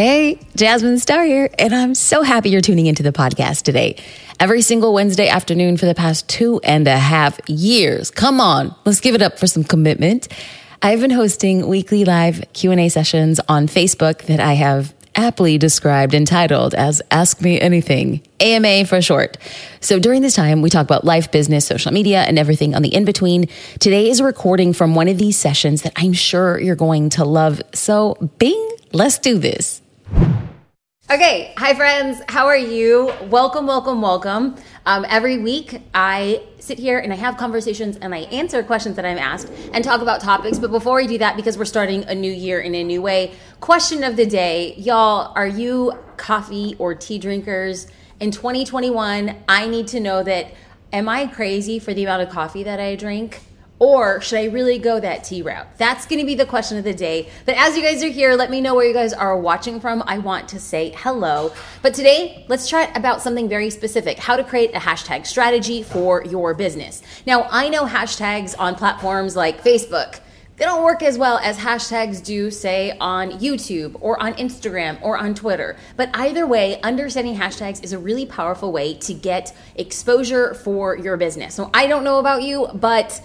[0.00, 3.96] Hey, Jasmine Star here, and I'm so happy you're tuning into the podcast today.
[4.38, 8.08] Every single Wednesday afternoon for the past two and a half years.
[8.12, 10.28] Come on, let's give it up for some commitment.
[10.82, 16.28] I've been hosting weekly live Q&A sessions on Facebook that I have aptly described and
[16.28, 19.36] titled as Ask Me Anything, AMA for short.
[19.80, 22.94] So during this time, we talk about life, business, social media, and everything on the
[22.94, 23.48] in between.
[23.80, 27.24] Today is a recording from one of these sessions that I'm sure you're going to
[27.24, 27.60] love.
[27.74, 29.82] So, bing, let's do this.
[31.10, 33.10] Okay, hi friends, how are you?
[33.30, 34.56] Welcome, welcome, welcome.
[34.84, 39.06] Um, every week, I sit here and I have conversations and I answer questions that
[39.06, 40.58] I'm asked and talk about topics.
[40.58, 43.32] But before we do that, because we're starting a new year in a new way,
[43.60, 47.86] question of the day, y'all, are you coffee or tea drinkers?
[48.20, 50.52] In 2021, I need to know that
[50.92, 53.40] am I crazy for the amount of coffee that I drink?
[53.80, 55.66] Or should I really go that tea route?
[55.78, 57.28] That's going to be the question of the day.
[57.46, 60.02] But as you guys are here, let me know where you guys are watching from.
[60.06, 61.52] I want to say hello.
[61.80, 66.24] But today, let's chat about something very specific how to create a hashtag strategy for
[66.24, 67.02] your business.
[67.24, 70.20] Now, I know hashtags on platforms like Facebook.
[70.58, 75.16] They don't work as well as hashtags do, say, on YouTube or on Instagram or
[75.16, 75.76] on Twitter.
[75.96, 81.16] But either way, understanding hashtags is a really powerful way to get exposure for your
[81.16, 81.54] business.
[81.54, 83.22] So I don't know about you, but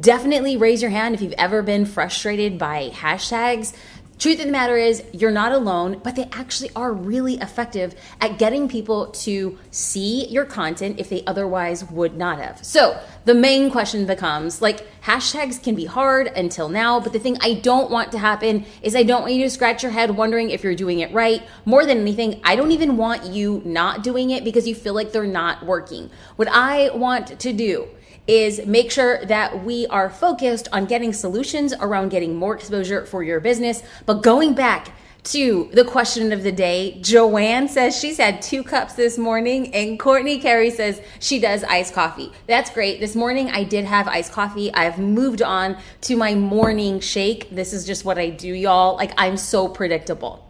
[0.00, 3.74] definitely raise your hand if you've ever been frustrated by hashtags.
[4.18, 8.36] Truth of the matter is, you're not alone, but they actually are really effective at
[8.36, 12.64] getting people to see your content if they otherwise would not have.
[12.64, 17.38] So, the main question becomes like, hashtags can be hard until now, but the thing
[17.40, 20.50] I don't want to happen is I don't want you to scratch your head wondering
[20.50, 21.40] if you're doing it right.
[21.64, 25.12] More than anything, I don't even want you not doing it because you feel like
[25.12, 26.10] they're not working.
[26.34, 27.88] What I want to do
[28.28, 33.22] is make sure that we are focused on getting solutions around getting more exposure for
[33.22, 33.82] your business.
[34.04, 34.92] But going back
[35.24, 39.98] to the question of the day, Joanne says she's had two cups this morning, and
[39.98, 42.30] Courtney Carey says she does iced coffee.
[42.46, 43.00] That's great.
[43.00, 44.72] This morning I did have iced coffee.
[44.72, 47.50] I've moved on to my morning shake.
[47.50, 48.96] This is just what I do, y'all.
[48.96, 50.46] Like, I'm so predictable.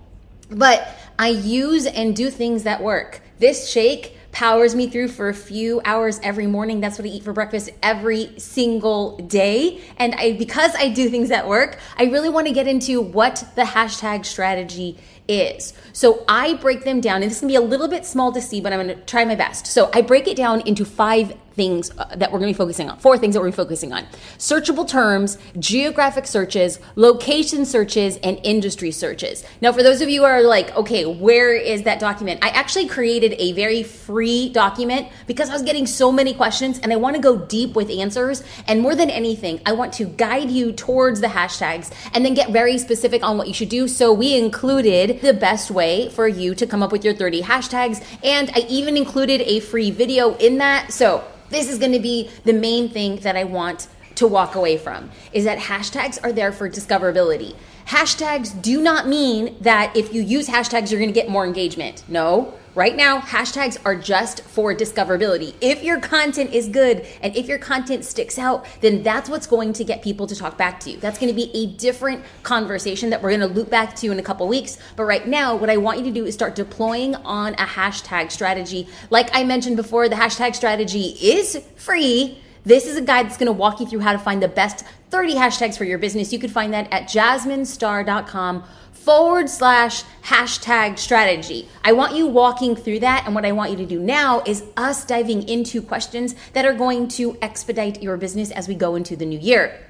[0.51, 3.21] But I use and do things that work.
[3.39, 6.81] This shake powers me through for a few hours every morning.
[6.81, 9.81] That's what I eat for breakfast every single day.
[9.97, 13.45] And I, because I do things at work, I really want to get into what
[13.57, 15.73] the hashtag strategy is.
[15.93, 18.61] So I break them down, and this can be a little bit small to see,
[18.61, 19.67] but I'm going to try my best.
[19.67, 22.89] So I break it down into five things uh, that we're going to be focusing
[22.89, 22.97] on.
[22.99, 24.07] Four things that we're focusing on
[24.39, 29.45] searchable terms, geographic searches, location searches, and industry searches.
[29.61, 32.45] Now, for those of you who are like, okay, where is that document?
[32.45, 36.93] I actually created a very free document because I was getting so many questions and
[36.93, 38.45] I want to go deep with answers.
[38.69, 42.51] And more than anything, I want to guide you towards the hashtags and then get
[42.51, 43.89] very specific on what you should do.
[43.89, 48.05] So we included the best way for you to come up with your 30 hashtags.
[48.23, 50.93] And I even included a free video in that.
[50.93, 54.77] So this is going to be the main thing that I want to walk away
[54.77, 57.55] from is that hashtags are there for discoverability.
[57.87, 62.03] Hashtags do not mean that if you use hashtags, you're going to get more engagement.
[62.09, 62.53] No.
[62.79, 65.53] Right now, hashtags are just for discoverability.
[65.61, 69.73] If your content is good and if your content sticks out, then that's what's going
[69.73, 70.97] to get people to talk back to you.
[70.99, 74.21] That's going to be a different conversation that we're going to loop back to in
[74.21, 74.79] a couple weeks.
[74.95, 78.31] But right now, what I want you to do is start deploying on a hashtag
[78.31, 78.87] strategy.
[79.11, 82.39] Like I mentioned before, the hashtag strategy is free.
[82.63, 84.85] This is a guide that's going to walk you through how to find the best
[85.11, 86.33] 30 hashtags for your business.
[86.33, 88.63] You can find that at jasminestar.com
[89.09, 91.67] forward slash hashtag strategy.
[91.83, 93.23] I want you walking through that.
[93.25, 96.75] And what I want you to do now is us diving into questions that are
[96.75, 99.81] going to expedite your business as we go into the new year.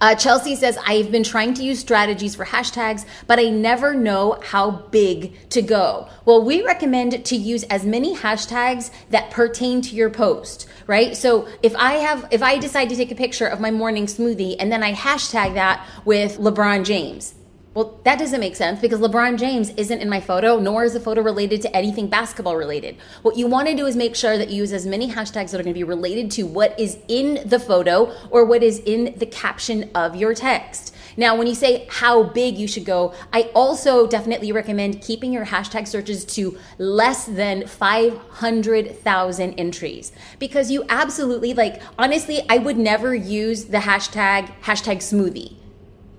[0.00, 4.40] Uh, Chelsea says, I've been trying to use strategies for hashtags, but I never know
[4.42, 6.08] how big to go.
[6.24, 11.14] Well, we recommend to use as many hashtags that pertain to your post, right?
[11.14, 14.56] So if I have, if I decide to take a picture of my morning smoothie
[14.58, 17.34] and then I hashtag that with LeBron James,
[17.72, 20.98] well, that doesn't make sense because LeBron James isn't in my photo, nor is the
[20.98, 22.96] photo related to anything basketball related.
[23.22, 25.60] What you want to do is make sure that you use as many hashtags that
[25.60, 29.14] are going to be related to what is in the photo or what is in
[29.18, 30.96] the caption of your text.
[31.16, 35.46] Now, when you say how big you should go, I also definitely recommend keeping your
[35.46, 43.14] hashtag searches to less than 500,000 entries because you absolutely, like, honestly, I would never
[43.14, 45.60] use the hashtag, hashtag smoothie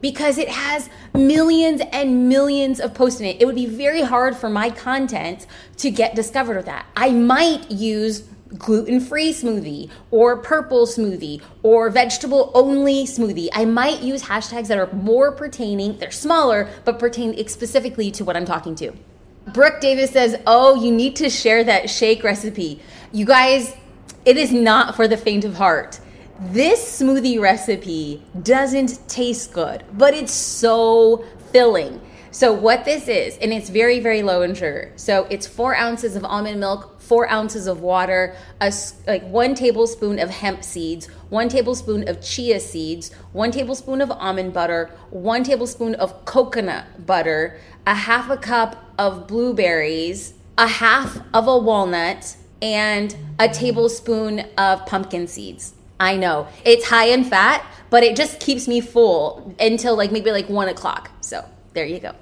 [0.01, 3.41] because it has millions and millions of posts in it.
[3.41, 5.45] It would be very hard for my content
[5.77, 6.85] to get discovered with that.
[6.95, 8.23] I might use
[8.57, 13.49] gluten free smoothie or purple smoothie or vegetable only smoothie.
[13.53, 18.35] I might use hashtags that are more pertaining, they're smaller, but pertain specifically to what
[18.35, 18.91] I'm talking to.
[19.53, 22.81] Brooke Davis says, Oh, you need to share that shake recipe.
[23.11, 23.75] You guys,
[24.25, 25.99] it is not for the faint of heart.
[26.45, 32.01] This smoothie recipe doesn't taste good, but it's so filling.
[32.31, 34.91] So, what this is, and it's very, very low in sugar.
[34.95, 38.73] So, it's four ounces of almond milk, four ounces of water, a,
[39.05, 44.51] like one tablespoon of hemp seeds, one tablespoon of chia seeds, one tablespoon of almond
[44.51, 51.47] butter, one tablespoon of coconut butter, a half a cup of blueberries, a half of
[51.47, 55.75] a walnut, and a tablespoon of pumpkin seeds.
[56.01, 60.31] I know it's high in fat, but it just keeps me full until like maybe
[60.31, 61.11] like one o'clock.
[61.21, 62.13] So there you go.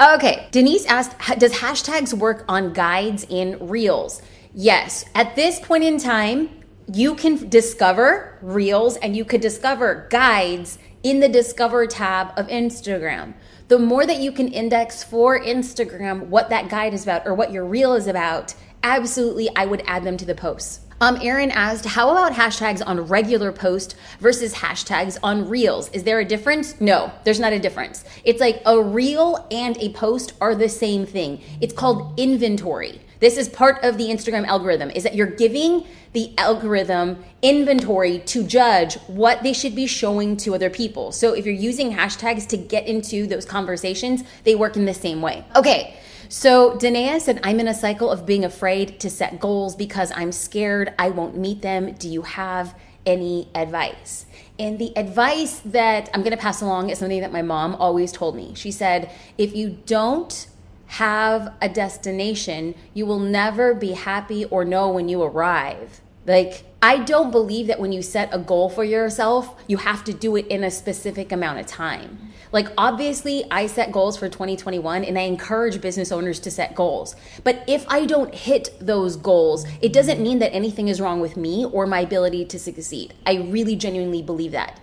[0.00, 4.22] Okay, Denise asked, does hashtags work on guides in reels?
[4.54, 5.04] Yes.
[5.14, 6.48] At this point in time,
[6.90, 13.34] you can discover reels and you could discover guides in the discover tab of Instagram.
[13.68, 17.52] The more that you can index for Instagram what that guide is about or what
[17.52, 20.85] your reel is about, absolutely I would add them to the posts.
[20.98, 25.90] Um, Aaron asked, how about hashtags on regular post versus hashtags on reels?
[25.90, 26.80] Is there a difference?
[26.80, 28.02] No, there's not a difference.
[28.24, 31.42] It's like a reel and a post are the same thing.
[31.60, 33.02] It's called inventory.
[33.20, 38.42] This is part of the Instagram algorithm is that you're giving the algorithm inventory to
[38.42, 41.12] judge what they should be showing to other people.
[41.12, 45.20] So if you're using hashtags to get into those conversations, they work in the same
[45.20, 45.44] way.
[45.54, 45.94] Okay.
[46.28, 50.32] So Danae said, I'm in a cycle of being afraid to set goals because I'm
[50.32, 51.92] scared I won't meet them.
[51.92, 52.74] Do you have
[53.04, 54.26] any advice?
[54.58, 58.10] And the advice that I'm going to pass along is something that my mom always
[58.10, 58.54] told me.
[58.54, 60.48] She said, if you don't
[60.88, 66.00] have a destination, you will never be happy or know when you arrive.
[66.26, 70.12] Like, I don't believe that when you set a goal for yourself, you have to
[70.12, 72.25] do it in a specific amount of time.
[72.52, 77.16] Like, obviously, I set goals for 2021 and I encourage business owners to set goals.
[77.44, 81.36] But if I don't hit those goals, it doesn't mean that anything is wrong with
[81.36, 83.14] me or my ability to succeed.
[83.26, 84.80] I really genuinely believe that.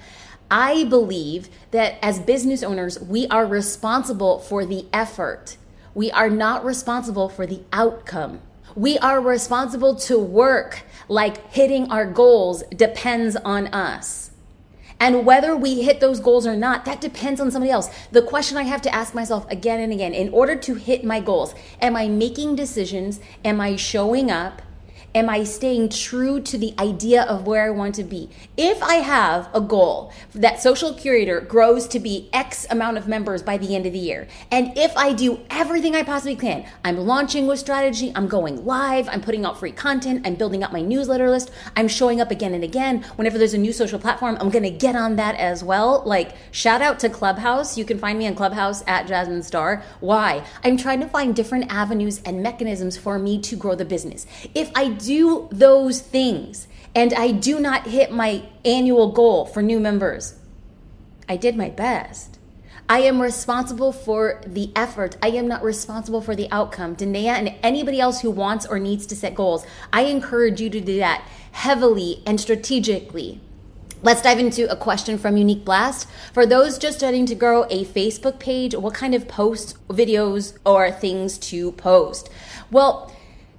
[0.52, 5.58] I believe that as business owners, we are responsible for the effort.
[5.96, 8.42] We are not responsible for the outcome.
[8.76, 14.32] We are responsible to work like hitting our goals depends on us.
[15.04, 17.90] And whether we hit those goals or not, that depends on somebody else.
[18.14, 21.20] The question I have to ask myself again and again in order to hit my
[21.20, 23.20] goals, am I making decisions?
[23.44, 24.62] Am I showing up?
[25.16, 28.32] Am I staying true to the idea of where I want to be?
[28.58, 33.44] If I have a goal that social curator grows to be X amount of members
[33.44, 36.98] by the end of the year, and if I do everything I possibly can, I'm
[36.98, 40.82] launching with strategy, I'm going live, I'm putting out free content, I'm building up my
[40.82, 43.04] newsletter list, I'm showing up again and again.
[43.16, 46.02] Whenever there's a new social platform, I'm gonna get on that as well.
[46.08, 47.78] Like, shout out to Clubhouse.
[47.78, 49.84] You can find me on Clubhouse at Jasmine Star.
[50.00, 50.44] Why?
[50.64, 54.26] I'm trying to find different avenues and mechanisms for me to grow the business.
[54.56, 59.80] If I do those things and I do not hit my annual goal for new
[59.80, 60.36] members,
[61.28, 62.38] I did my best.
[62.90, 65.16] I am responsible for the effort.
[65.24, 66.96] I am not responsible for the outcome.
[66.96, 70.82] Danae and anybody else who wants or needs to set goals, I encourage you to
[70.82, 73.40] do that heavily and strategically.
[74.02, 76.10] Let's dive into a question from Unique Blast.
[76.34, 80.92] For those just starting to grow a Facebook page, what kind of posts, videos, or
[80.92, 82.30] things to post?
[82.70, 83.13] Well,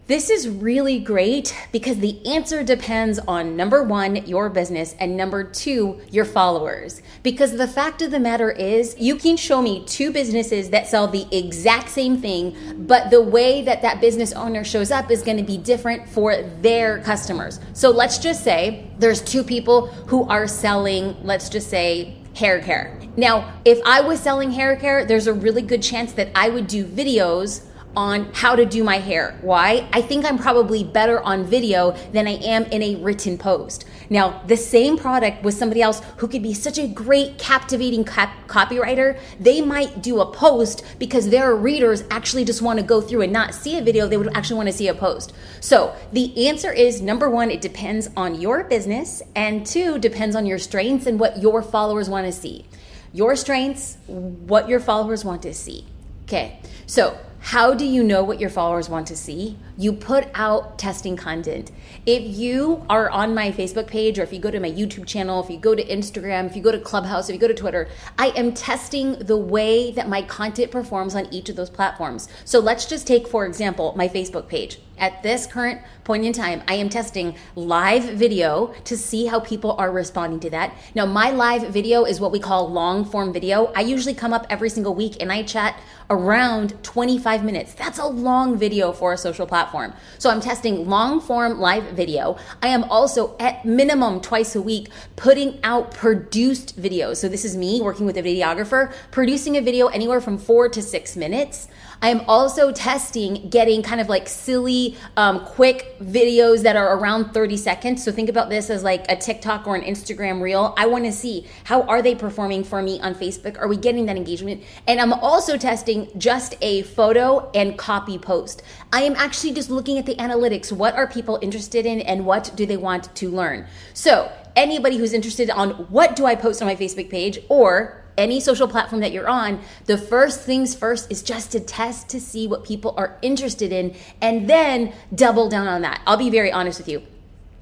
[0.06, 5.42] this is really great because the answer depends on number one, your business, and number
[5.42, 7.00] two, your followers.
[7.22, 11.08] Because the fact of the matter is, you can show me two businesses that sell
[11.08, 15.38] the exact same thing, but the way that that business owner shows up is going
[15.38, 17.58] to be different for their customers.
[17.72, 23.00] So let's just say there's two people who are selling, let's just say, hair care.
[23.16, 26.66] Now, if I was selling hair care, there's a really good chance that I would
[26.66, 27.62] do videos
[27.96, 29.38] on how to do my hair.
[29.42, 29.88] Why?
[29.92, 33.84] I think I'm probably better on video than I am in a written post.
[34.10, 38.48] Now, the same product with somebody else who could be such a great, captivating cap-
[38.48, 43.22] copywriter, they might do a post because their readers actually just want to go through
[43.22, 44.06] and not see a video.
[44.06, 45.32] They would actually want to see a post.
[45.60, 50.46] So the answer is number one, it depends on your business, and two, depends on
[50.46, 52.66] your strengths and what your followers want to see.
[53.12, 55.86] Your strengths, what your followers want to see.
[56.24, 59.58] Okay, so how do you know what your followers want to see?
[59.76, 61.70] You put out testing content.
[62.06, 65.44] If you are on my Facebook page, or if you go to my YouTube channel,
[65.44, 67.86] if you go to Instagram, if you go to Clubhouse, if you go to Twitter,
[68.18, 72.30] I am testing the way that my content performs on each of those platforms.
[72.46, 74.78] So let's just take, for example, my Facebook page.
[74.98, 79.72] At this current point in time, I am testing live video to see how people
[79.72, 80.74] are responding to that.
[80.94, 83.72] Now, my live video is what we call long form video.
[83.74, 87.74] I usually come up every single week and I chat around 25 minutes.
[87.74, 89.94] That's a long video for a social platform.
[90.18, 92.36] So I'm testing long form live video.
[92.62, 97.16] I am also at minimum twice a week putting out produced videos.
[97.16, 100.82] So this is me working with a videographer, producing a video anywhere from four to
[100.82, 101.68] six minutes.
[102.04, 107.32] I am also testing getting kind of like silly, um, quick videos that are around
[107.32, 108.04] 30 seconds.
[108.04, 110.74] So think about this as like a TikTok or an Instagram reel.
[110.76, 113.58] I want to see how are they performing for me on Facebook?
[113.58, 114.62] Are we getting that engagement?
[114.86, 118.62] And I'm also testing just a photo and copy post.
[118.92, 120.72] I am actually just looking at the analytics.
[120.72, 123.66] What are people interested in and what do they want to learn?
[123.94, 128.40] So anybody who's interested on what do I post on my Facebook page or any
[128.40, 132.46] social platform that you're on, the first things first is just to test to see
[132.46, 136.00] what people are interested in and then double down on that.
[136.06, 137.02] I'll be very honest with you.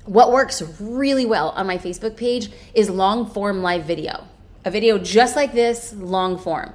[0.05, 4.27] What works really well on my Facebook page is long form live video.
[4.65, 6.73] A video just like this, long form.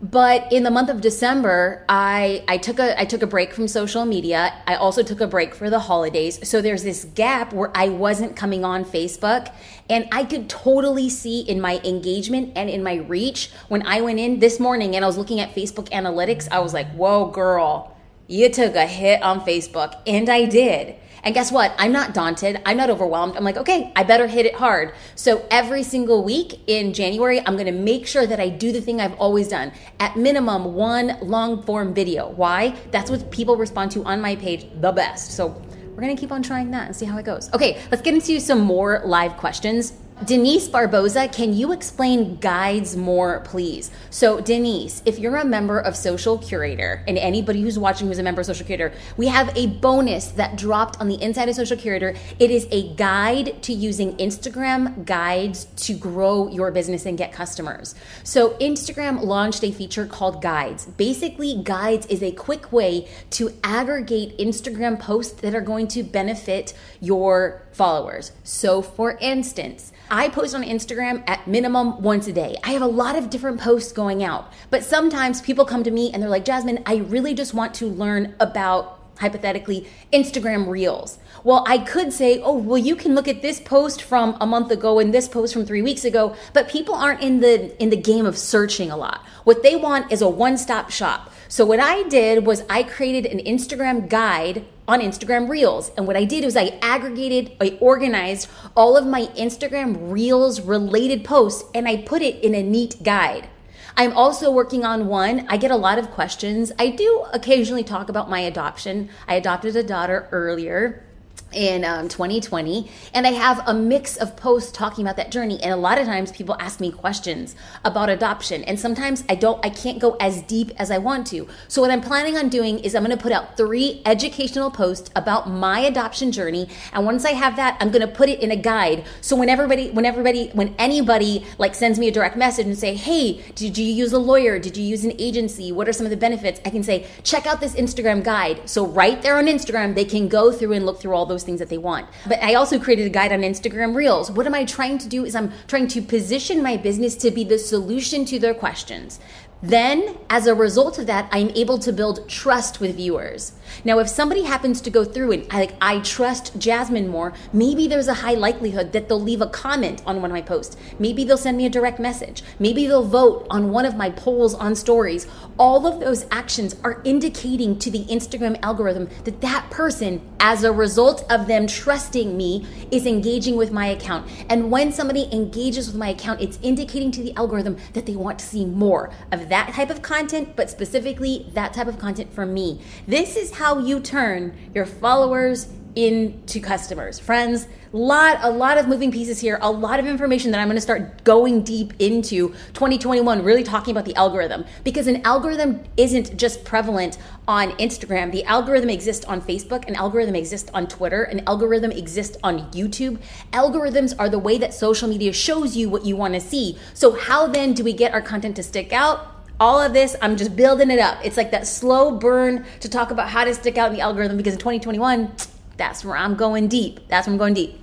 [0.00, 3.66] But in the month of December, I, I took a I took a break from
[3.66, 4.54] social media.
[4.64, 6.48] I also took a break for the holidays.
[6.48, 9.52] So there's this gap where I wasn't coming on Facebook
[9.90, 14.20] and I could totally see in my engagement and in my reach when I went
[14.20, 17.96] in this morning and I was looking at Facebook analytics, I was like, "Whoa, girl,
[18.28, 20.94] you took a hit on Facebook." And I did.
[21.22, 21.74] And guess what?
[21.78, 22.60] I'm not daunted.
[22.64, 23.36] I'm not overwhelmed.
[23.36, 24.94] I'm like, okay, I better hit it hard.
[25.14, 28.80] So every single week in January, I'm going to make sure that I do the
[28.80, 29.72] thing I've always done.
[30.00, 32.30] At minimum, one long form video.
[32.30, 32.76] Why?
[32.90, 35.32] That's what people respond to on my page the best.
[35.32, 35.48] So
[35.90, 37.52] we're going to keep on trying that and see how it goes.
[37.52, 39.94] Okay, let's get into some more live questions.
[40.24, 43.92] Denise Barboza, can you explain guides more, please?
[44.10, 48.24] So, Denise, if you're a member of Social Curator, and anybody who's watching who's a
[48.24, 51.76] member of Social Curator, we have a bonus that dropped on the inside of Social
[51.76, 52.16] Curator.
[52.40, 57.94] It is a guide to using Instagram guides to grow your business and get customers.
[58.24, 60.86] So, Instagram launched a feature called Guides.
[60.86, 66.74] Basically, Guides is a quick way to aggregate Instagram posts that are going to benefit
[67.00, 68.32] your followers.
[68.42, 72.56] So, for instance, I post on Instagram at minimum once a day.
[72.64, 76.12] I have a lot of different posts going out, but sometimes people come to me
[76.12, 81.18] and they're like, Jasmine, I really just want to learn about hypothetically Instagram reels.
[81.42, 84.70] Well, I could say, oh, well, you can look at this post from a month
[84.70, 87.96] ago and this post from 3 weeks ago, but people aren't in the in the
[87.96, 89.24] game of searching a lot.
[89.44, 91.32] What they want is a one-stop shop.
[91.50, 95.90] So what I did was I created an Instagram guide on Instagram Reels.
[95.96, 101.24] And what I did was I aggregated, I organized all of my Instagram Reels related
[101.24, 103.48] posts and I put it in a neat guide.
[103.96, 105.46] I'm also working on one.
[105.48, 106.70] I get a lot of questions.
[106.78, 109.08] I do occasionally talk about my adoption.
[109.26, 111.07] I adopted a daughter earlier
[111.52, 115.72] in um, 2020 and i have a mix of posts talking about that journey and
[115.72, 119.70] a lot of times people ask me questions about adoption and sometimes i don't i
[119.70, 121.48] can't go as deep as i want to.
[121.68, 125.10] So what i'm planning on doing is i'm going to put out three educational posts
[125.16, 128.50] about my adoption journey and once i have that i'm going to put it in
[128.50, 129.04] a guide.
[129.20, 132.94] So when everybody when everybody when anybody like sends me a direct message and say
[132.94, 134.58] hey did you use a lawyer?
[134.58, 135.72] Did you use an agency?
[135.72, 136.60] What are some of the benefits?
[136.66, 138.68] I can say check out this instagram guide.
[138.68, 141.46] So right there on instagram they can go through and look through all those those
[141.46, 142.06] things that they want.
[142.26, 144.30] But I also created a guide on Instagram Reels.
[144.30, 147.44] What am I trying to do is I'm trying to position my business to be
[147.44, 149.20] the solution to their questions.
[149.60, 153.52] Then, as a result of that, I'm able to build trust with viewers.
[153.84, 157.88] Now, if somebody happens to go through and I, like I trust Jasmine more, maybe
[157.88, 160.76] there's a high likelihood that they'll leave a comment on one of my posts.
[161.00, 162.44] Maybe they'll send me a direct message.
[162.60, 165.26] Maybe they'll vote on one of my polls on stories.
[165.58, 170.72] All of those actions are indicating to the Instagram algorithm that that person, as a
[170.72, 174.30] result of them trusting me, is engaging with my account.
[174.48, 178.38] And when somebody engages with my account, it's indicating to the algorithm that they want
[178.38, 182.46] to see more of that type of content, but specifically that type of content for
[182.46, 182.80] me.
[183.06, 187.18] This is how you turn your followers into customers.
[187.18, 190.76] Friends, lot a lot of moving pieces here, a lot of information that I'm going
[190.76, 196.36] to start going deep into 2021 really talking about the algorithm because an algorithm isn't
[196.36, 198.30] just prevalent on Instagram.
[198.30, 203.18] The algorithm exists on Facebook, an algorithm exists on Twitter, an algorithm exists on YouTube.
[203.52, 206.78] Algorithms are the way that social media shows you what you want to see.
[206.94, 209.37] So how then do we get our content to stick out?
[209.60, 211.24] All of this, I'm just building it up.
[211.24, 214.36] It's like that slow burn to talk about how to stick out in the algorithm
[214.36, 215.32] because in 2021,
[215.76, 217.00] that's where I'm going deep.
[217.08, 217.78] That's where I'm going deep.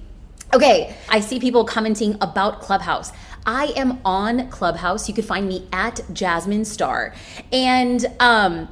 [0.54, 3.12] Okay, I see people commenting about Clubhouse.
[3.46, 5.08] I am on Clubhouse.
[5.08, 7.14] You could find me at Jasmine Star.
[7.52, 8.70] And um,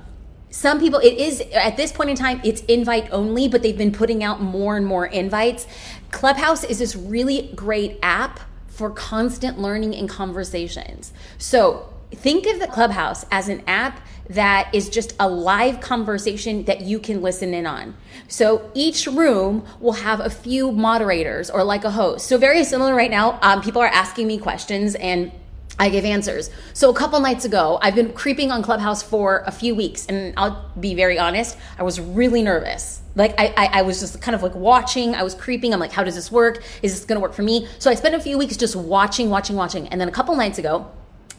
[0.53, 3.91] some people it is at this point in time it's invite only but they've been
[3.91, 5.65] putting out more and more invites
[6.12, 12.67] clubhouse is this really great app for constant learning and conversations so think of the
[12.67, 17.65] clubhouse as an app that is just a live conversation that you can listen in
[17.65, 17.96] on.
[18.27, 22.27] So each room will have a few moderators or like a host.
[22.27, 23.38] So very similar right now.
[23.41, 25.32] Um, people are asking me questions and
[25.79, 26.51] I give answers.
[26.74, 30.34] So a couple nights ago, I've been creeping on Clubhouse for a few weeks, and
[30.38, 33.01] I'll be very honest, I was really nervous.
[33.15, 35.15] Like I, I, I was just kind of like watching.
[35.15, 35.74] I was creeping.
[35.74, 36.63] I'm like, how does this work?
[36.84, 37.67] Is this to work for me?
[37.79, 40.60] So I spent a few weeks just watching, watching, watching, and then a couple nights
[40.60, 40.91] ago,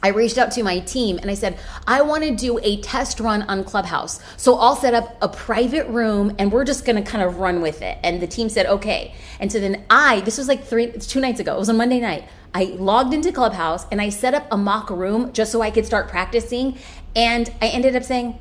[0.05, 3.21] I reached out to my team and I said, I want to do a test
[3.21, 4.21] run on Clubhouse.
[4.37, 7.63] So I'll set up a private room and we're just going to kind of run
[7.63, 7.97] with it.
[8.03, 9.15] And the team said, okay.
[9.41, 12.01] And so then I, this was like three, two nights ago, it was on Monday
[12.01, 12.29] night.
[12.53, 15.87] I logged into Clubhouse and I set up a mock room just so I could
[15.87, 16.77] start practicing.
[17.17, 18.39] And I ended up saying,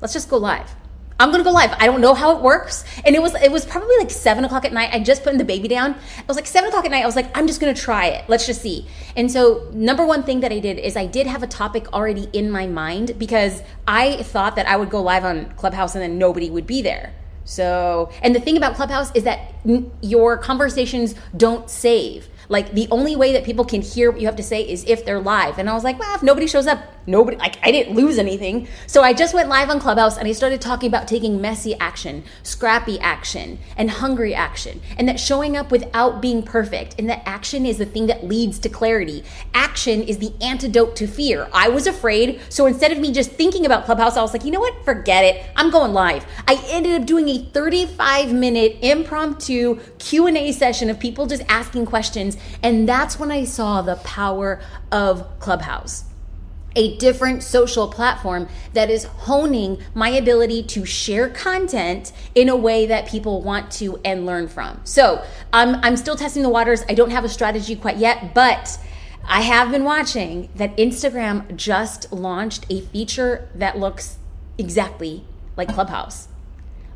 [0.00, 0.74] let's just go live.
[1.18, 1.74] I'm gonna go live.
[1.78, 2.84] I don't know how it works.
[3.04, 4.90] And it was it was probably like seven o'clock at night.
[4.92, 5.92] I just put the baby down.
[5.92, 7.02] It was like seven o'clock at night.
[7.02, 8.28] I was like, I'm just gonna try it.
[8.28, 8.86] Let's just see.
[9.16, 12.28] And so number one thing that I did is I did have a topic already
[12.34, 16.18] in my mind because I thought that I would go live on Clubhouse and then
[16.18, 17.14] nobody would be there.
[17.44, 19.54] So, and the thing about Clubhouse is that
[20.02, 22.28] your conversations don't save.
[22.48, 25.04] Like the only way that people can hear what you have to say is if
[25.04, 25.58] they're live.
[25.58, 28.68] And I was like, well, if nobody shows up, nobody, like I didn't lose anything.
[28.86, 32.24] So I just went live on Clubhouse and I started talking about taking messy action,
[32.42, 34.80] scrappy action, and hungry action.
[34.98, 36.96] And that showing up without being perfect.
[36.98, 39.24] And that action is the thing that leads to clarity.
[39.54, 41.48] Action is the antidote to fear.
[41.52, 42.40] I was afraid.
[42.48, 44.84] So instead of me just thinking about Clubhouse, I was like, you know what?
[44.84, 45.44] Forget it.
[45.56, 46.24] I'm going live.
[46.48, 52.36] I ended up doing a 35 minute impromptu Q&A session of people just asking questions
[52.62, 54.60] and that's when I saw the power
[54.90, 56.04] of Clubhouse
[56.76, 62.86] a different social platform that is honing my ability to share content in a way
[62.86, 64.80] that people want to and learn from.
[64.84, 66.84] So I'm, I'm still testing the waters.
[66.88, 68.78] I don't have a strategy quite yet, but
[69.28, 74.18] I have been watching that Instagram just launched a feature that looks
[74.58, 75.24] exactly
[75.56, 76.28] like Clubhouse.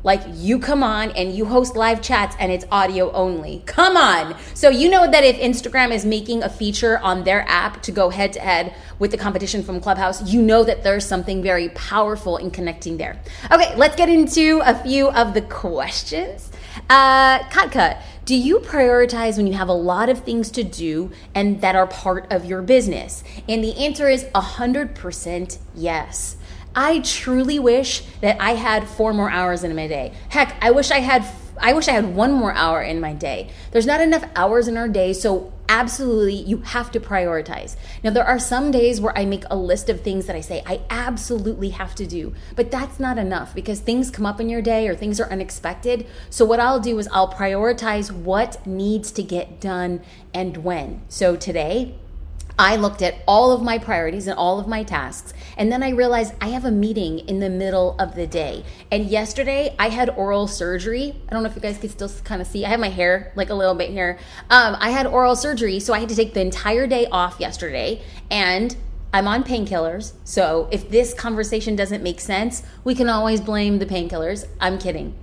[0.03, 3.63] Like you come on and you host live chats and it's audio only.
[3.65, 4.35] Come on.
[4.53, 8.09] So you know that if Instagram is making a feature on their app to go
[8.09, 12.37] head to head with the competition from Clubhouse, you know that there's something very powerful
[12.37, 13.19] in connecting there.
[13.51, 16.51] Okay, let's get into a few of the questions.
[16.89, 21.59] Uh, Katka, do you prioritize when you have a lot of things to do and
[21.61, 23.23] that are part of your business?
[23.49, 26.37] And the answer is 100% yes.
[26.75, 30.13] I truly wish that I had four more hours in my day.
[30.29, 31.25] Heck, I wish I had
[31.63, 33.51] I wish I had one more hour in my day.
[33.71, 37.75] There's not enough hours in our day, so absolutely you have to prioritize.
[38.03, 40.63] Now there are some days where I make a list of things that I say
[40.65, 44.61] I absolutely have to do, but that's not enough because things come up in your
[44.61, 46.07] day or things are unexpected.
[46.29, 50.01] So what I'll do is I'll prioritize what needs to get done
[50.33, 51.01] and when.
[51.09, 51.95] So today,
[52.57, 55.89] I looked at all of my priorities and all of my tasks, and then I
[55.89, 58.63] realized I have a meeting in the middle of the day.
[58.91, 61.15] And yesterday I had oral surgery.
[61.27, 62.65] I don't know if you guys can still kind of see.
[62.65, 64.19] I have my hair like a little bit here.
[64.49, 68.01] Um, I had oral surgery, so I had to take the entire day off yesterday,
[68.29, 68.75] and
[69.13, 70.13] I'm on painkillers.
[70.23, 74.47] So if this conversation doesn't make sense, we can always blame the painkillers.
[74.59, 75.15] I'm kidding.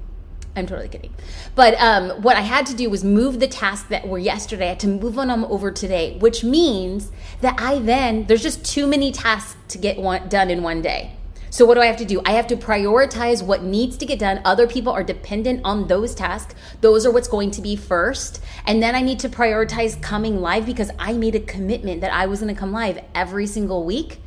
[0.58, 1.14] I'm totally kidding.
[1.54, 4.66] But um, what I had to do was move the tasks that were yesterday.
[4.66, 8.64] I had to move on them over today, which means that I then, there's just
[8.64, 11.14] too many tasks to get one, done in one day.
[11.50, 12.20] So, what do I have to do?
[12.26, 14.42] I have to prioritize what needs to get done.
[14.44, 16.54] Other people are dependent on those tasks.
[16.82, 18.42] Those are what's going to be first.
[18.66, 22.26] And then I need to prioritize coming live because I made a commitment that I
[22.26, 24.20] was going to come live every single week.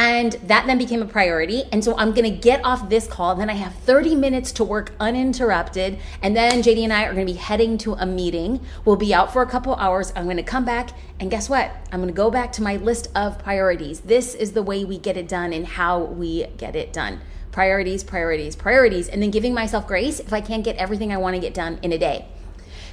[0.00, 1.64] And that then became a priority.
[1.72, 3.34] And so I'm gonna get off this call.
[3.34, 5.98] Then I have 30 minutes to work uninterrupted.
[6.22, 8.60] And then JD and I are gonna be heading to a meeting.
[8.84, 10.12] We'll be out for a couple hours.
[10.14, 10.90] I'm gonna come back.
[11.18, 11.72] And guess what?
[11.90, 13.98] I'm gonna go back to my list of priorities.
[13.98, 17.18] This is the way we get it done and how we get it done.
[17.50, 19.08] Priorities, priorities, priorities.
[19.08, 21.90] And then giving myself grace if I can't get everything I wanna get done in
[21.90, 22.26] a day.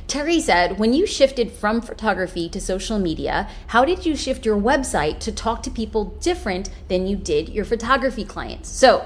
[0.08, 4.58] Terry said, when you shifted from photography to social media, how did you shift your
[4.58, 8.70] website to talk to people different than you did your photography clients?
[8.70, 9.06] So,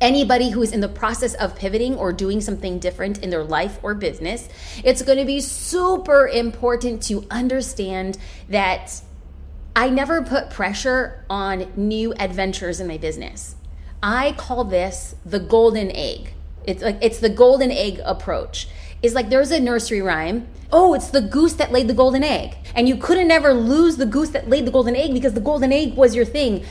[0.00, 3.78] anybody who is in the process of pivoting or doing something different in their life
[3.82, 4.48] or business,
[4.84, 9.00] it's going to be super important to understand that
[9.74, 13.56] I never put pressure on new adventures in my business.
[14.02, 16.34] I call this the golden egg.
[16.64, 18.68] It's like it's the golden egg approach
[19.02, 20.48] is like there's a nursery rhyme.
[20.72, 22.56] Oh, it's the goose that laid the golden egg.
[22.74, 25.72] And you couldn't ever lose the goose that laid the golden egg because the golden
[25.72, 26.64] egg was your thing.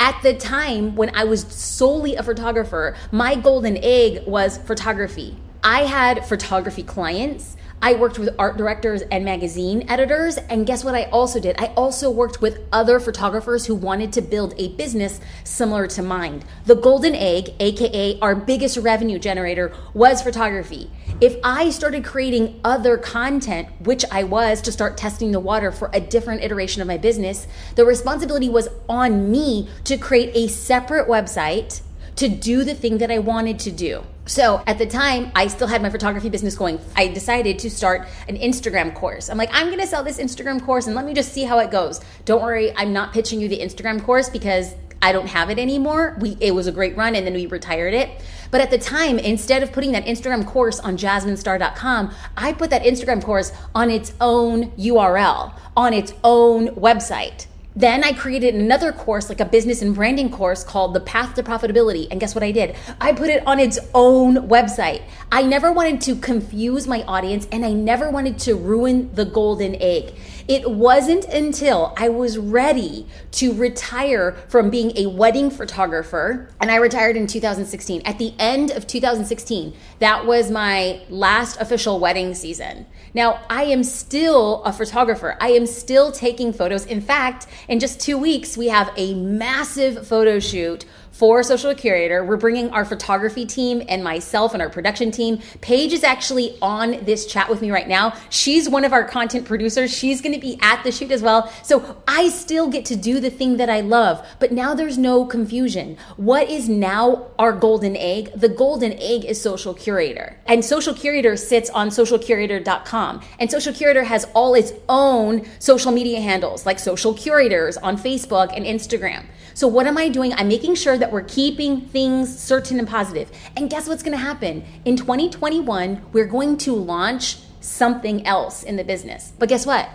[0.00, 5.36] At the time when I was solely a photographer, my golden egg was photography.
[5.62, 10.38] I had photography clients I worked with art directors and magazine editors.
[10.38, 11.56] And guess what I also did?
[11.58, 16.44] I also worked with other photographers who wanted to build a business similar to mine.
[16.64, 20.90] The golden egg, AKA our biggest revenue generator, was photography.
[21.20, 25.90] If I started creating other content, which I was to start testing the water for
[25.92, 31.06] a different iteration of my business, the responsibility was on me to create a separate
[31.06, 31.82] website
[32.16, 34.04] to do the thing that I wanted to do.
[34.26, 36.80] So at the time, I still had my photography business going.
[36.96, 39.28] I decided to start an Instagram course.
[39.28, 41.70] I'm like, I'm gonna sell this Instagram course and let me just see how it
[41.70, 42.00] goes.
[42.24, 46.16] Don't worry, I'm not pitching you the Instagram course because I don't have it anymore.
[46.18, 48.22] We it was a great run and then we retired it.
[48.50, 52.82] But at the time, instead of putting that Instagram course on jasminestar.com, I put that
[52.84, 57.46] Instagram course on its own URL, on its own website.
[57.76, 61.42] Then I created another course, like a business and branding course called The Path to
[61.42, 62.06] Profitability.
[62.08, 62.76] And guess what I did?
[63.00, 65.02] I put it on its own website.
[65.32, 69.74] I never wanted to confuse my audience and I never wanted to ruin the golden
[69.82, 70.14] egg.
[70.46, 76.76] It wasn't until I was ready to retire from being a wedding photographer, and I
[76.76, 78.02] retired in 2016.
[78.04, 82.84] At the end of 2016, that was my last official wedding season.
[83.14, 85.36] Now, I am still a photographer.
[85.40, 86.84] I am still taking photos.
[86.84, 92.24] In fact, in just two weeks, we have a massive photo shoot for Social Curator.
[92.24, 95.38] We're bringing our photography team and myself and our production team.
[95.60, 98.16] Paige is actually on this chat with me right now.
[98.30, 99.96] She's one of our content producers.
[99.96, 101.52] She's going to be at the shoot as well.
[101.62, 105.24] So I still get to do the thing that I love, but now there's no
[105.24, 105.96] confusion.
[106.16, 108.32] What is now our golden egg?
[108.34, 110.36] The golden egg is Social Curator.
[110.46, 113.22] And Social Curator sits on socialcurator.com.
[113.38, 118.52] And Social Curator has all its own social media handles like Social Curators on Facebook
[118.54, 119.26] and Instagram.
[119.56, 120.32] So, what am I doing?
[120.34, 123.30] I'm making sure that we're keeping things certain and positive.
[123.56, 124.64] And guess what's going to happen?
[124.84, 129.32] In 2021, we're going to launch something else in the business.
[129.38, 129.88] But guess what?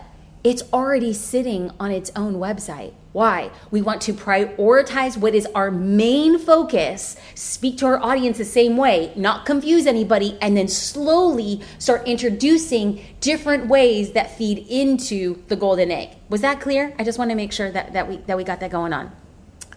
[0.46, 2.94] It's already sitting on its own website.
[3.12, 3.52] Why?
[3.70, 8.78] We want to prioritize what is our main focus, speak to our audience the same
[8.78, 15.58] way, not confuse anybody, and then slowly start introducing different ways that feed into the
[15.58, 16.12] golden egg.
[16.30, 16.96] Was that clear?
[16.98, 19.12] I just want to make sure that, that we that we got that going on.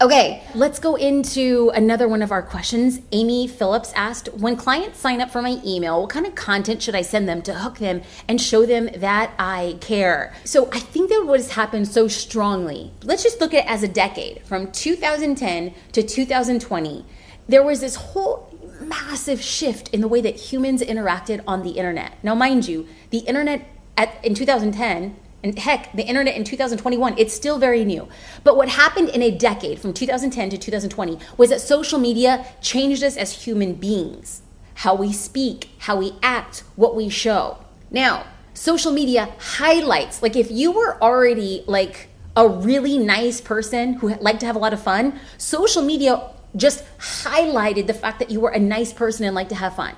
[0.03, 2.99] Okay, let's go into another one of our questions.
[3.13, 6.97] Amy Phillips asked When clients sign up for my email, what kind of content should
[6.97, 10.35] I send them to hook them and show them that I care?
[10.43, 13.85] So I think that what has happened so strongly, let's just look at it as
[13.85, 17.05] a decade from 2010 to 2020.
[17.47, 22.15] There was this whole massive shift in the way that humans interacted on the internet.
[22.25, 27.35] Now, mind you, the internet at, in 2010 and heck, the internet in 2021, it's
[27.35, 28.09] still very new.
[28.45, 33.03] But what happened in a decade from 2010 to 2020 was that social media changed
[33.03, 34.43] us as human beings
[34.75, 37.59] how we speak, how we act, what we show.
[37.91, 44.15] Now, social media highlights, like if you were already like a really nice person who
[44.17, 48.41] liked to have a lot of fun, social media just highlighted the fact that you
[48.41, 49.95] were a nice person and like to have fun.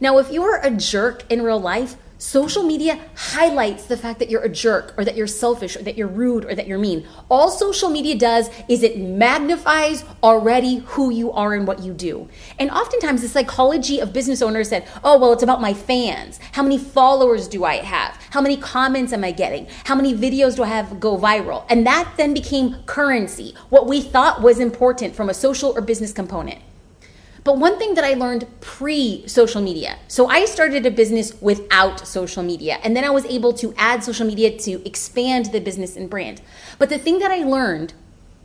[0.00, 4.28] Now, if you were a jerk in real life, Social media highlights the fact that
[4.28, 7.06] you're a jerk or that you're selfish or that you're rude or that you're mean.
[7.30, 12.28] All social media does is it magnifies already who you are and what you do.
[12.58, 16.40] And oftentimes the psychology of business owners said, oh, well, it's about my fans.
[16.52, 18.16] How many followers do I have?
[18.30, 19.68] How many comments am I getting?
[19.84, 21.66] How many videos do I have go viral?
[21.70, 26.12] And that then became currency, what we thought was important from a social or business
[26.12, 26.58] component.
[27.48, 32.06] But one thing that I learned pre social media so I started a business without
[32.06, 35.96] social media, and then I was able to add social media to expand the business
[35.96, 36.42] and brand.
[36.78, 37.94] But the thing that I learned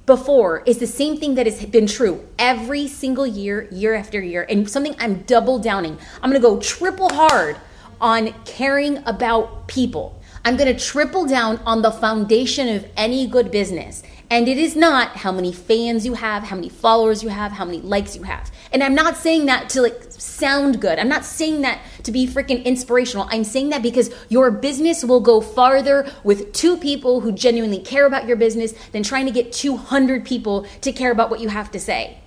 [0.06, 4.46] before is the same thing that has been true every single year, year after year,
[4.48, 5.98] and something I'm double downing.
[6.22, 7.58] I'm gonna go triple hard
[8.00, 10.18] on caring about people.
[10.46, 14.04] I'm gonna triple down on the foundation of any good business.
[14.30, 17.64] And it is not how many fans you have, how many followers you have, how
[17.64, 18.52] many likes you have.
[18.74, 21.00] And I'm not saying that to like sound good.
[21.00, 23.26] I'm not saying that to be freaking inspirational.
[23.30, 28.06] I'm saying that because your business will go farther with two people who genuinely care
[28.06, 31.72] about your business than trying to get 200 people to care about what you have
[31.72, 32.18] to say.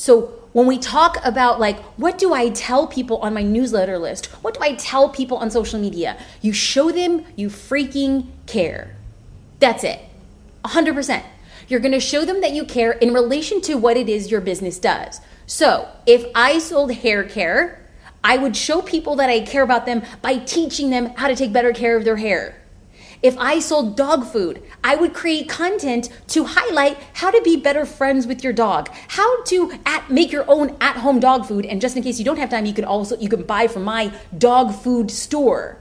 [0.00, 4.28] So when we talk about like what do I tell people on my newsletter list?
[4.42, 6.16] What do I tell people on social media?
[6.40, 8.96] You show them you freaking care.
[9.58, 10.00] That's it.
[10.64, 11.22] 100%.
[11.68, 14.40] You're going to show them that you care in relation to what it is your
[14.40, 15.20] business does.
[15.46, 17.86] So, if I sold hair care,
[18.24, 21.52] I would show people that I care about them by teaching them how to take
[21.52, 22.59] better care of their hair.
[23.22, 27.84] If I sold dog food, I would create content to highlight how to be better
[27.84, 31.96] friends with your dog, how to at, make your own at-home dog food, and just
[31.98, 34.74] in case you don't have time, you can also you can buy from my dog
[34.74, 35.76] food store.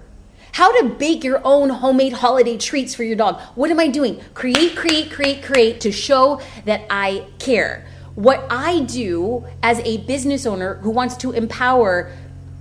[0.51, 3.39] How to bake your own homemade holiday treats for your dog.
[3.55, 4.19] What am I doing?
[4.33, 7.87] Create, create, create, create to show that I care.
[8.15, 12.11] What I do as a business owner who wants to empower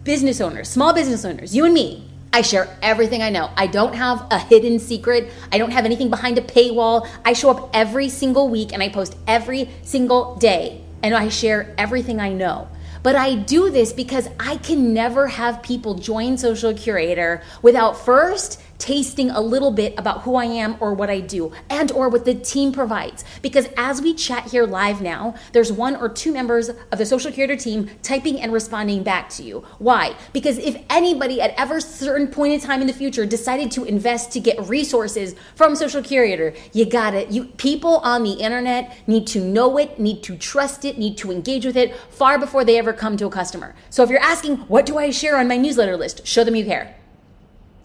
[0.05, 3.51] business owners, small business owners, you and me, I share everything I know.
[3.57, 5.31] I don't have a hidden secret.
[5.51, 7.09] I don't have anything behind a paywall.
[7.25, 11.75] I show up every single week and I post every single day and I share
[11.79, 12.69] everything I know.
[13.03, 18.61] But I do this because I can never have people join Social Curator without first
[18.79, 22.25] tasting a little bit about who I am or what I do and or what
[22.25, 23.25] the team provides.
[23.43, 27.33] Because as we chat here live now, there's one or two members of the social
[27.33, 29.65] curator team typing and responding back to you.
[29.79, 30.15] Why?
[30.33, 34.33] Because if anybody at ever certain point in time in the future decided to invest
[34.33, 37.31] to get resources from social curator, you got it.
[37.31, 41.33] You people on the internet need to know it, need to trust it, need to
[41.33, 43.75] engage with it far before they ever come to a customer.
[43.91, 46.27] So if you're asking, what do I share on my newsletter list?
[46.27, 46.98] Show them you care.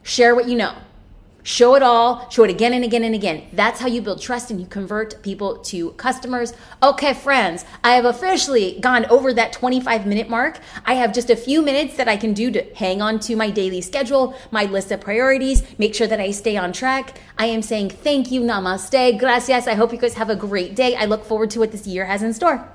[0.03, 0.75] Share what you know.
[1.45, 3.43] Show it all, show it again and again and again.
[3.51, 6.53] That's how you build trust and you convert people to customers.
[6.81, 10.59] Okay, friends, I have officially gone over that 25 minute mark.
[10.85, 13.49] I have just a few minutes that I can do to hang on to my
[13.49, 17.19] daily schedule, my list of priorities, make sure that I stay on track.
[17.37, 19.67] I am saying thank you, namaste, gracias.
[19.67, 20.95] I hope you guys have a great day.
[20.95, 22.69] I look forward to what this year has in store.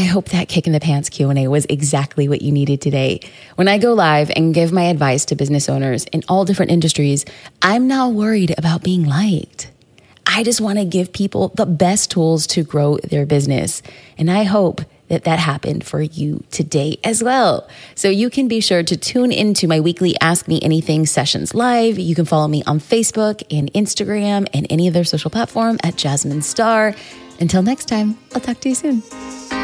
[0.00, 3.20] I hope that kick in the pants Q&A was exactly what you needed today.
[3.56, 7.26] When I go live and give my advice to business owners in all different industries,
[7.60, 9.70] I'm not worried about being liked.
[10.24, 13.82] I just want to give people the best tools to grow their business.
[14.16, 17.68] And I hope that that happened for you today as well.
[17.94, 21.98] So you can be sure to tune into my weekly Ask Me Anything sessions live.
[21.98, 26.40] You can follow me on Facebook and Instagram and any other social platform at Jasmine
[26.40, 26.94] Star.
[27.38, 29.59] Until next time, I'll talk to you soon.